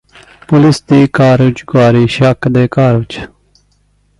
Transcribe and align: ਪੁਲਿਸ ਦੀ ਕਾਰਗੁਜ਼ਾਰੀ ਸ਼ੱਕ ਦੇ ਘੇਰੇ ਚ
ਪੁਲਿਸ 0.49 0.81
ਦੀ 0.83 1.07
ਕਾਰਗੁਜ਼ਾਰੀ 1.07 2.07
ਸ਼ੱਕ 2.07 2.47
ਦੇ 2.47 2.67
ਘੇਰੇ 2.77 3.03
ਚ 3.03 3.27